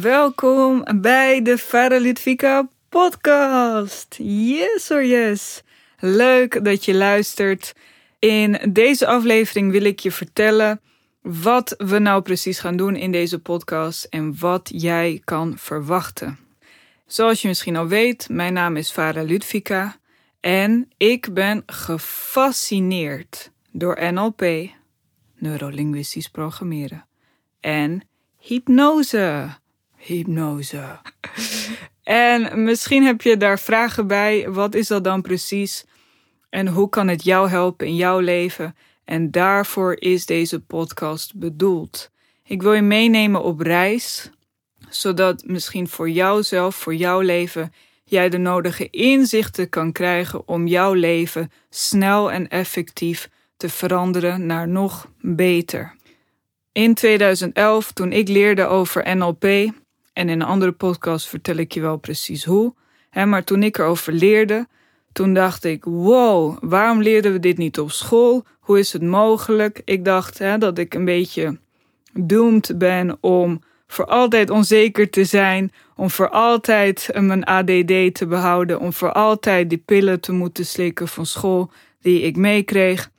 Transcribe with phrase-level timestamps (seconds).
[0.00, 4.16] Welkom bij de Farah Ludvika podcast.
[4.22, 5.62] Yes or yes.
[5.98, 7.74] Leuk dat je luistert.
[8.18, 10.80] In deze aflevering wil ik je vertellen
[11.22, 16.38] wat we nou precies gaan doen in deze podcast en wat jij kan verwachten.
[17.06, 19.96] Zoals je misschien al weet, mijn naam is Farah Ludvika
[20.40, 24.70] en ik ben gefascineerd door NLP,
[25.34, 27.06] neurolinguistisch programmeren
[27.60, 28.02] en
[28.38, 29.56] hypnose.
[30.08, 30.98] Hypnose.
[32.02, 34.50] en misschien heb je daar vragen bij.
[34.50, 35.84] Wat is dat dan precies?
[36.50, 38.76] En hoe kan het jou helpen in jouw leven?
[39.04, 42.10] En daarvoor is deze podcast bedoeld.
[42.44, 44.30] Ik wil je meenemen op reis,
[44.88, 47.72] zodat misschien voor jouzelf, voor jouw leven,
[48.04, 54.68] jij de nodige inzichten kan krijgen om jouw leven snel en effectief te veranderen naar
[54.68, 55.96] nog beter.
[56.72, 59.72] In 2011, toen ik leerde over NLP,
[60.18, 62.74] en in een andere podcast vertel ik je wel precies hoe,
[63.10, 64.66] hè, maar toen ik erover leerde,
[65.12, 68.44] toen dacht ik: wow, waarom leerden we dit niet op school?
[68.60, 69.82] Hoe is het mogelijk?
[69.84, 71.58] Ik dacht hè, dat ik een beetje
[72.12, 78.80] doomed ben om voor altijd onzeker te zijn, om voor altijd mijn ADD te behouden,
[78.80, 83.10] om voor altijd die pillen te moeten slikken van school die ik meekreeg.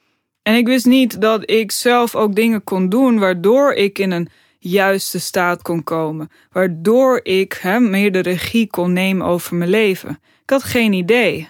[0.42, 4.30] En ik wist niet dat ik zelf ook dingen kon doen waardoor ik in een
[4.60, 10.20] juiste staat kon komen, waardoor ik hè, meer de regie kon nemen over mijn leven.
[10.44, 11.50] Ik had geen idee.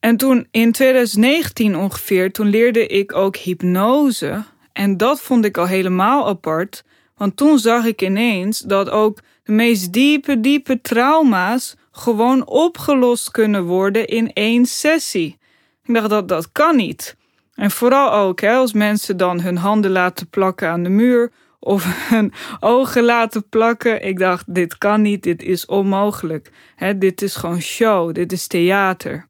[0.00, 4.44] En toen in 2019 ongeveer, toen leerde ik ook hypnose.
[4.72, 6.84] En dat vond ik al helemaal apart,
[7.16, 13.64] want toen zag ik ineens dat ook de meest diepe, diepe trauma's gewoon opgelost kunnen
[13.64, 15.38] worden in één sessie.
[15.84, 17.16] Ik dacht dat dat kan niet.
[17.54, 22.08] En vooral ook hè, als mensen dan hun handen laten plakken aan de muur of
[22.10, 24.04] hun ogen laten plakken.
[24.04, 26.50] Ik dacht, dit kan niet, dit is onmogelijk.
[26.96, 29.28] Dit is gewoon show, dit is theater.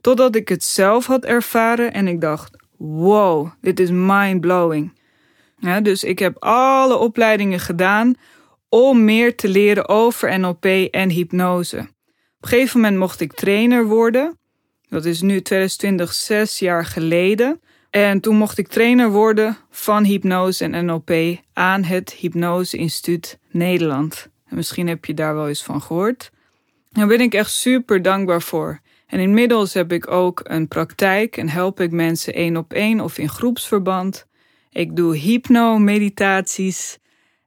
[0.00, 5.00] Totdat ik het zelf had ervaren en ik dacht, wow, dit is mind-blowing.
[5.82, 8.14] Dus ik heb alle opleidingen gedaan
[8.68, 11.78] om meer te leren over NLP en hypnose.
[11.78, 11.84] Op
[12.40, 14.38] een gegeven moment mocht ik trainer worden.
[14.88, 17.60] Dat is nu 2020, zes jaar geleden.
[17.92, 24.28] En toen mocht ik trainer worden van hypnose en NLP aan het Hypnose Instituut Nederland.
[24.48, 26.30] En misschien heb je daar wel eens van gehoord.
[26.90, 28.80] Daar ben ik echt super dankbaar voor.
[29.06, 33.18] En inmiddels heb ik ook een praktijk en help ik mensen één op één of
[33.18, 34.26] in groepsverband.
[34.70, 36.98] Ik doe hypno-meditaties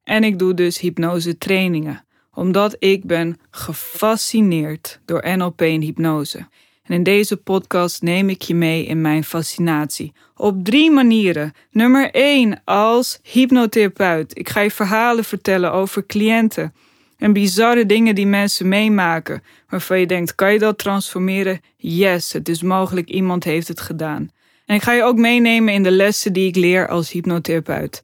[0.04, 6.48] en ik doe dus hypnose trainingen, omdat ik ben gefascineerd door NLP en hypnose.
[6.86, 10.14] En in deze podcast neem ik je mee in mijn fascinatie.
[10.36, 11.54] Op drie manieren.
[11.72, 14.38] Nummer één, als hypnotherapeut.
[14.38, 16.74] Ik ga je verhalen vertellen over cliënten
[17.18, 21.62] en bizarre dingen die mensen meemaken, waarvan je denkt: kan je dat transformeren?
[21.78, 24.30] Yes, het is mogelijk, iemand heeft het gedaan.
[24.66, 28.04] En ik ga je ook meenemen in de lessen die ik leer als hypnotherapeut.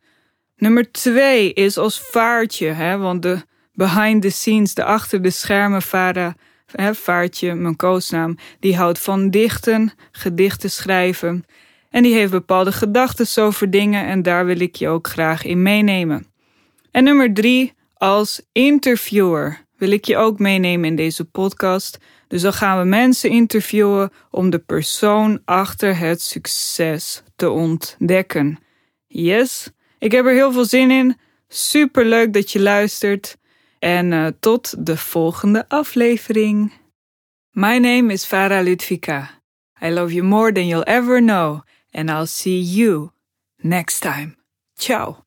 [0.56, 3.42] Nummer twee is als vaartje, hè, want de
[3.74, 6.36] behind the scenes, de achter de schermen varen
[6.76, 11.46] hè, Vaartje, mijn koosnaam, die houdt van dichten, gedichten schrijven.
[11.90, 15.62] En die heeft bepaalde gedachten over dingen en daar wil ik je ook graag in
[15.62, 16.26] meenemen.
[16.92, 21.98] En nummer drie, als interviewer wil ik je ook meenemen in deze podcast.
[22.28, 28.60] Dus dan gaan we mensen interviewen om de persoon achter het succes te ontdekken.
[29.08, 31.18] Yes, ik heb er heel veel zin in.
[31.48, 33.38] Super leuk dat je luistert.
[33.82, 36.72] En uh, tot de volgende aflevering.
[37.52, 39.30] My name is Farah Ludvika.
[39.82, 41.64] I love you more than you'll ever know.
[41.92, 43.12] And I'll see you
[43.64, 44.36] next time.
[44.78, 45.26] Ciao.